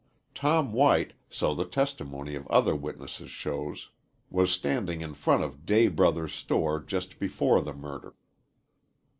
[0.33, 3.91] Tom White, so the testimony of other witnesses shows,
[4.31, 8.15] was standing in front of Day Brothers' store just before the murder.